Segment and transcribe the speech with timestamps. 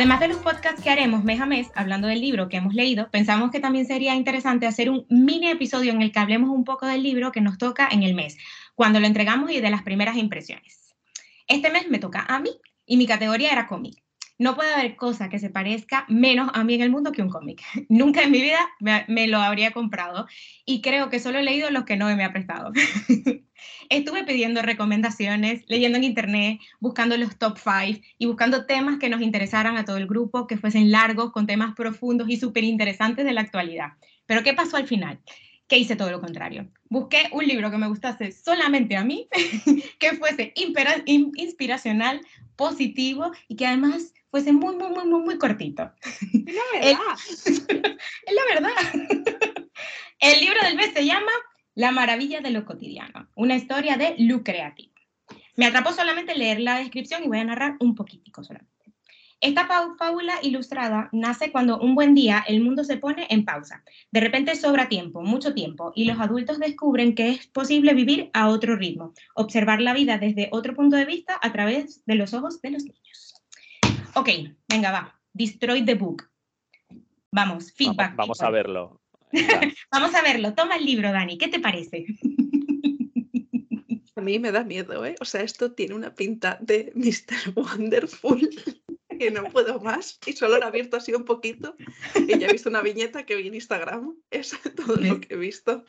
[0.00, 3.10] Además de los podcasts que haremos mes a mes hablando del libro que hemos leído,
[3.10, 6.86] pensamos que también sería interesante hacer un mini episodio en el que hablemos un poco
[6.86, 8.38] del libro que nos toca en el mes,
[8.74, 10.94] cuando lo entregamos y de las primeras impresiones.
[11.46, 12.48] Este mes me toca a mí
[12.86, 14.02] y mi categoría era cómic.
[14.38, 17.28] No puede haber cosa que se parezca menos a mí en el mundo que un
[17.28, 17.60] cómic.
[17.90, 20.26] Nunca en mi vida me, lo habría comprado
[20.64, 22.72] y creo que solo he leído los que no me ha prestado.
[23.88, 29.20] Estuve pidiendo recomendaciones, leyendo en internet, buscando los top 5 y buscando temas que nos
[29.20, 33.32] interesaran a todo el grupo, que fuesen largos, con temas profundos y súper interesantes de
[33.32, 33.92] la actualidad.
[34.26, 35.18] Pero ¿qué pasó al final?
[35.66, 36.68] Que hice todo lo contrario.
[36.88, 39.28] Busqué un libro que me gustase solamente a mí,
[39.98, 42.20] que fuese inspiracional,
[42.56, 45.90] positivo y que además fuese muy, muy, muy, muy, muy cortito.
[46.32, 47.16] Es la verdad.
[48.26, 48.70] es la verdad.
[50.20, 51.32] El libro del mes se llama
[51.80, 54.92] la maravilla de lo cotidiano, una historia de Lucreativo.
[55.56, 58.70] Me atrapó solamente leer la descripción y voy a narrar un poquitico solamente.
[59.40, 59.66] Esta
[59.98, 63.82] fábula ilustrada nace cuando un buen día el mundo se pone en pausa.
[64.10, 68.50] De repente sobra tiempo, mucho tiempo, y los adultos descubren que es posible vivir a
[68.50, 72.60] otro ritmo, observar la vida desde otro punto de vista a través de los ojos
[72.60, 73.42] de los niños.
[74.16, 74.28] Ok,
[74.68, 75.18] venga, va.
[75.32, 76.28] Destroy the book.
[77.32, 78.16] Vamos, feedback.
[78.16, 79.00] Vamos, a verlo.
[79.90, 80.54] Vamos a verlo.
[80.54, 81.38] Toma el libro, Dani.
[81.38, 82.06] ¿Qué te parece?
[84.16, 85.14] A mí me da miedo, ¿eh?
[85.20, 87.54] O sea, esto tiene una pinta de Mr.
[87.56, 88.50] Wonderful
[89.18, 91.76] que no puedo más y solo lo he abierto así un poquito
[92.14, 94.16] y ya he visto una viñeta que vi en Instagram.
[94.30, 95.84] Es todo lo que he visto.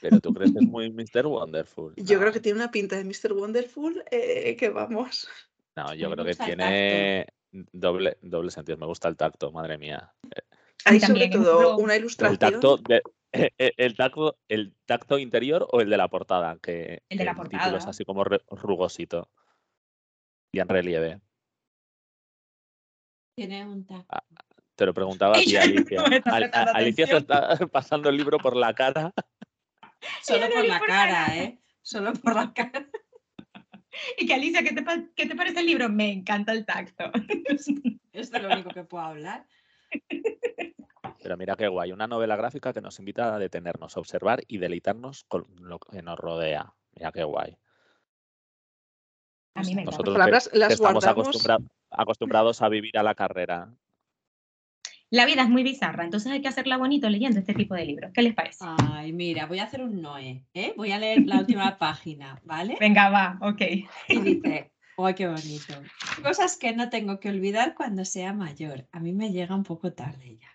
[0.00, 1.26] Pero tú crees que es muy Mr.
[1.26, 1.94] Wonderful.
[1.96, 3.32] Yo creo que tiene una pinta de Mr.
[3.32, 5.28] Wonderful eh, que vamos.
[5.76, 7.26] No, yo creo que tiene
[7.72, 8.78] doble, doble sentido.
[8.78, 10.12] Me gusta el tacto, madre mía.
[10.84, 12.32] Hay sobre todo una ilustración.
[12.32, 12.80] El tacto,
[13.32, 16.58] el, tacto, ¿El tacto interior o el de la portada?
[16.60, 17.76] Que el de la portada.
[17.76, 19.30] es así como rugosito
[20.52, 21.20] y en relieve.
[23.36, 24.06] Tiene un tacto.
[24.08, 24.22] Ah,
[24.76, 26.02] te lo preguntaba a ti, Alicia.
[26.74, 29.12] Alicia se está pasando el libro por la cara.
[30.22, 31.58] Solo por la cara, ¿eh?
[31.82, 32.88] Solo por la cara.
[34.18, 35.88] Y que Alicia, ¿qué te, ¿qué te parece el libro?
[35.88, 37.12] Me encanta el tacto.
[38.12, 39.46] Es de lo único que puedo hablar.
[41.22, 44.58] Pero mira qué guay, una novela gráfica que nos invita a detenernos, a observar y
[44.58, 46.74] deleitarnos con lo que nos rodea.
[46.94, 47.56] Mira qué guay.
[49.54, 50.18] A mí me Nosotros
[50.68, 51.04] estamos
[51.90, 53.72] acostumbrados a vivir a la carrera.
[55.10, 58.10] La vida es muy bizarra, entonces hay que hacerla bonito leyendo este tipo de libros.
[58.12, 58.64] ¿Qué les parece?
[58.66, 60.74] Ay, mira, voy a hacer un Noé, ¿eh?
[60.76, 62.76] Voy a leer la última página, ¿vale?
[62.80, 63.60] Venga, va, ok.
[64.08, 65.74] Y dice, ¡ay, qué bonito!
[66.22, 68.86] Cosas que no tengo que olvidar cuando sea mayor.
[68.92, 70.48] A mí me llega un poco tarde ya.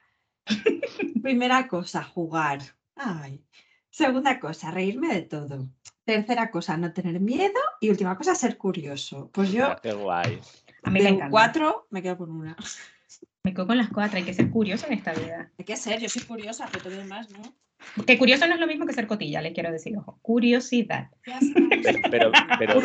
[1.22, 2.60] Primera cosa, jugar.
[2.96, 3.44] Ay.
[3.90, 5.70] Segunda cosa, reírme de todo.
[6.06, 7.60] Tercera cosa, no tener miedo.
[7.82, 9.30] Y última cosa, ser curioso.
[9.34, 9.76] Pues yo.
[9.82, 10.40] Qué guay.
[10.84, 11.30] A mí me encanta.
[11.30, 12.56] cuatro, me quedo con una.
[13.44, 14.18] Me quedo con las cuatro.
[14.18, 15.52] Hay que ser curioso en esta vida.
[15.58, 17.42] Hay que ser, yo soy curiosa, pero todo demás, ¿no?
[18.06, 20.20] Que curioso no es lo mismo que ser cotilla, le quiero decir, ojo.
[20.22, 21.10] Curiosidad.
[22.12, 22.82] Pero, pero,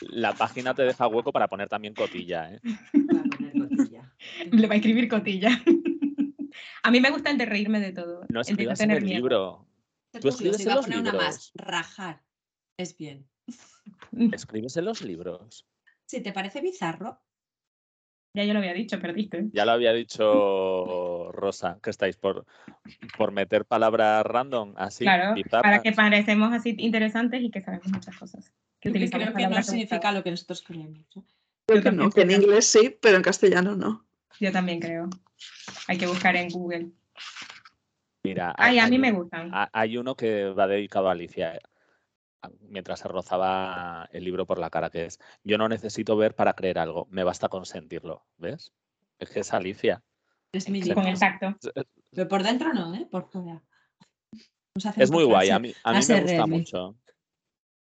[0.00, 2.60] la página te deja hueco para poner también cotilla, ¿eh?
[3.58, 4.12] cotilla.
[4.50, 5.50] Le va a escribir cotilla.
[6.82, 8.24] A mí me gusta el de reírme de todo.
[8.28, 9.66] No escribas en el libro.
[10.20, 11.12] Tú escribes en los libros.
[11.12, 12.22] Una más, rajar.
[12.76, 13.28] Es bien.
[14.32, 15.66] Escribes en los libros.
[16.06, 17.20] Si te parece bizarro.
[18.34, 19.48] Ya yo lo había dicho, perdiste.
[19.52, 22.46] Ya lo había dicho Rosa, que estáis por,
[23.18, 25.04] por meter palabras random así.
[25.04, 28.50] Claro, para que parecemos así interesantes y que sabemos muchas cosas.
[28.80, 31.06] Que creo que no significa lo que nosotros creemos.
[31.66, 34.04] Creo que no, que en inglés sí, pero en castellano no.
[34.40, 35.08] Yo también creo.
[35.86, 36.90] Hay que buscar en Google.
[38.24, 39.50] Mira, Ay, a mí me gustan.
[39.72, 41.58] Hay uno que va dedicado a Alicia
[42.60, 46.54] mientras se rozaba el libro por la cara, que es, yo no necesito ver para
[46.54, 48.72] creer algo, me basta con sentirlo, ¿ves?
[49.18, 50.02] Es que es Alicia.
[50.52, 51.56] Es mi con exacto.
[52.10, 53.06] Pero por dentro no, ¿eh?
[53.10, 53.62] Por fuera.
[54.96, 56.96] Es muy guay, a mí, a mí me gusta mucho.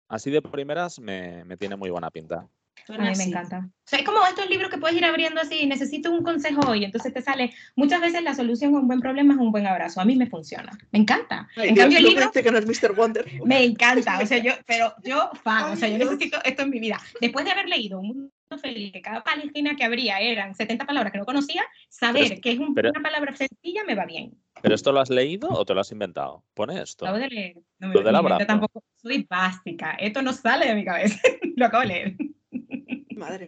[0.08, 2.48] Así de primeras me, me tiene muy buena pinta.
[2.88, 3.68] A mí me encanta.
[3.88, 6.84] O sea, es como estos libros que puedes ir abriendo así, necesito un consejo hoy,
[6.84, 10.02] entonces te sale, muchas veces la solución a un buen problema es un buen abrazo.
[10.02, 11.48] A mí me funciona, me encanta.
[11.56, 12.30] en cambio, el libro...
[12.30, 12.94] que no es Mr.
[12.94, 13.26] Wonder.
[13.46, 16.80] Me encanta, o sea, yo, pero yo fan, o sea, yo necesito esto en mi
[16.80, 17.00] vida.
[17.20, 18.30] Después de haber leído un mundo
[18.60, 22.58] feliz, que cada palestina que habría eran 70 palabras que no conocía, saber que es
[22.58, 24.36] una palabra sencilla me va bien.
[24.60, 26.44] ¿Pero esto lo has leído o te lo has inventado?
[26.52, 27.06] Pone esto.
[27.06, 27.56] Acabo de leer.
[27.78, 29.92] No me lo tampoco soy básica.
[29.92, 31.18] Esto no sale de mi cabeza.
[31.56, 32.16] lo acabo de leer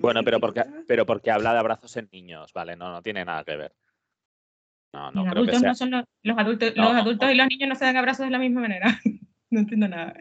[0.01, 2.77] bueno, pero porque, pero porque habla de abrazos en niños, ¿vale?
[2.77, 3.75] No, no tiene nada que ver.
[4.93, 5.69] No, no creo que sea...
[5.69, 8.39] no son los, adultos, los adultos y los niños no se dan abrazos de la
[8.39, 9.01] misma manera.
[9.51, 10.15] no entiendo nada.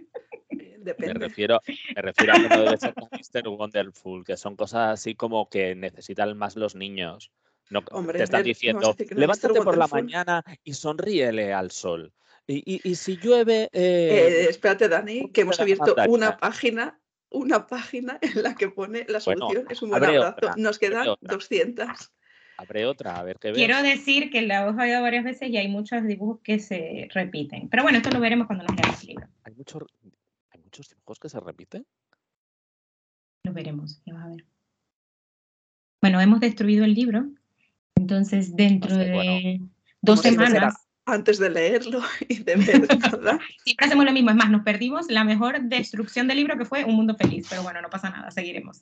[0.52, 1.14] Me depende.
[1.14, 1.62] refiero,
[1.96, 3.48] me refiero a que no debe ser Mr.
[3.48, 7.32] Wonderful, que son cosas así como que necesitan más los niños.
[7.70, 10.04] No, Hombre, te están diciendo, no levántate por la Wonderful".
[10.04, 12.14] mañana y sonríele al sol.
[12.48, 17.00] Y, y- y si llueve, Eh, eh, espérate, Dani, que hemos abierto una página,
[17.32, 19.66] una página en la que pone la Bueno, solución.
[19.70, 20.30] es un buen abrazo.
[20.30, 21.34] otra, Nos quedan otra.
[21.34, 21.88] 200.
[22.58, 23.58] abre otra, a ver qué ves.
[23.58, 27.70] Quiero decir que la hemos oído varias veces y hay muchos dibujos que se repiten.
[27.70, 29.28] Pero bueno, esto lo veremos cuando nos leamos el libro.
[29.44, 29.86] Hay, mucho-
[30.52, 31.86] hay muchos dibujos que se repiten.
[33.46, 34.46] Lo veremos, ya vas a ver.
[36.02, 37.26] Bueno, hemos destruido el libro.
[37.96, 39.70] Entonces, dentro sé, de bueno,
[40.02, 43.40] dos semanas, Antes de leerlo y de ver toda.
[43.64, 44.30] siempre hacemos lo mismo.
[44.30, 47.48] Es más, nos perdimos la mejor destrucción del libro que fue Un Mundo Feliz.
[47.50, 48.82] Pero bueno, no pasa nada, seguiremos.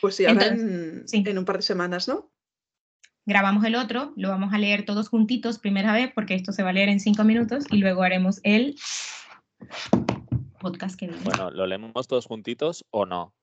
[0.00, 1.22] Pues sí, ahora en, Entonces, sí.
[1.26, 2.30] en un par de semanas, ¿no?
[3.26, 6.70] Grabamos el otro, lo vamos a leer todos juntitos primera vez, porque esto se va
[6.70, 8.76] a leer en cinco minutos, y luego haremos el
[10.58, 11.22] podcast que viene.
[11.22, 13.34] Bueno, ¿lo leemos todos juntitos o no?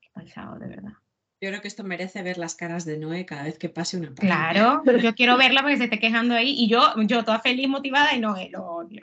[0.00, 0.92] Qué cansado, de verdad.
[1.38, 4.14] Yo creo que esto merece ver las caras de Noé cada vez que pase una
[4.14, 4.52] página.
[4.52, 8.14] Claro, yo quiero verla porque se esté quejando ahí y yo, yo toda feliz, motivada
[8.14, 9.02] y no, eh, lo odio.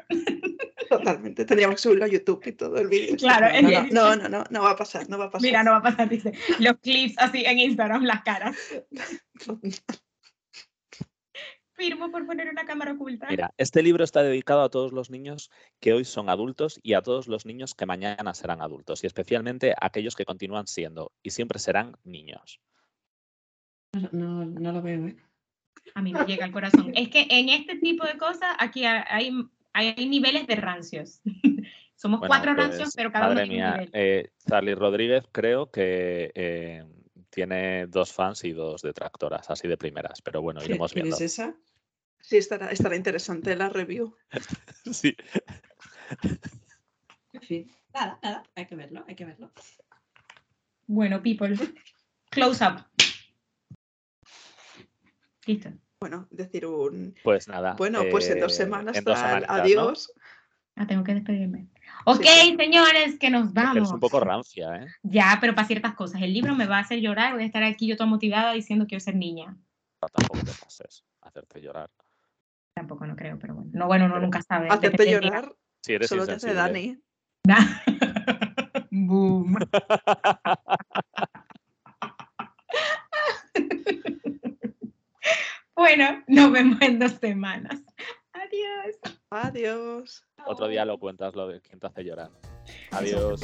[0.90, 1.46] Totalmente.
[1.46, 3.16] Tendríamos que subirlo a YouTube y todo el vídeo.
[3.18, 5.44] Claro, no, no, no, no, no, no va a pasar, no va a pasar.
[5.44, 6.34] Mira, no va a pasar, dice.
[6.60, 8.58] Los clips así en Instagram, las caras.
[11.84, 13.28] Firmo por poner una cámara oculta.
[13.30, 15.52] Mira, este libro está dedicado a todos los niños
[15.82, 19.72] que hoy son adultos y a todos los niños que mañana serán adultos, y especialmente
[19.74, 22.62] a aquellos que continúan siendo y siempre serán niños.
[23.94, 25.16] No, no, no lo veo, ¿eh?
[25.96, 26.92] A mí me llega al corazón.
[26.96, 29.32] Es que en este tipo de cosas, aquí ha- hay,
[29.74, 31.22] hay niveles de rancios.
[31.96, 33.90] Somos Bueno, cuatro pues, rancios, pero cada madre uno tiene un mía, nivel.
[33.94, 36.86] eh, Charlie Rodríguez creo que eh,
[37.30, 41.16] tiene dos fans y dos detractoras, así de primeras, pero bueno, ¿Qui- iremos ¿Quién viendo.
[41.18, 41.56] es esa?
[42.24, 44.16] Sí, estará, estará interesante la review.
[44.92, 45.16] Sí.
[47.32, 49.52] En fin, nada, nada, hay que verlo, hay que verlo.
[50.88, 51.56] Bueno, people.
[52.30, 52.86] Close up.
[55.46, 55.70] Listo.
[56.00, 57.16] Bueno, decir un.
[57.24, 57.76] Pues nada.
[57.78, 59.64] Bueno, pues en dos eh, semanas, en dos tal, semanitas, ¿no?
[59.64, 60.14] adiós.
[60.76, 61.68] Ah, tengo que despedirme.
[62.06, 62.56] Ok, sí.
[62.58, 63.78] señores, que nos vamos.
[63.78, 64.88] Eres un poco rancia, ¿eh?
[65.04, 66.22] Ya, pero para ciertas cosas.
[66.22, 67.34] El libro me va a hacer llorar.
[67.34, 69.58] Voy a estar aquí yo toda motivada diciendo que quiero ser niña.
[70.00, 71.90] Tampoco te pases, hacerte llorar.
[72.74, 73.70] Tampoco no creo, pero bueno.
[73.74, 74.68] No, bueno, no, nunca sabe.
[74.70, 76.54] Hacerte llorar Si eres solo te hace.
[76.54, 77.02] Dani.
[78.92, 79.56] Boom.
[85.76, 87.82] bueno, nos vemos en dos semanas.
[88.34, 88.98] Adiós.
[89.30, 90.28] Adiós.
[90.46, 92.30] Otro día lo cuentas lo de quién te hace llorar.
[92.92, 93.42] Adiós.